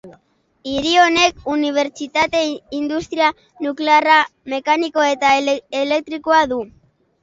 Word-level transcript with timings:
Hiri 0.69 0.93
honek 1.01 1.43
Unibertsitatea, 1.57 2.49
industria 2.79 3.29
nuklearra, 3.69 4.19
mekanikoa 4.59 5.15
eta 5.15 5.39
elektrikoa 5.87 6.47
du. 6.55 6.65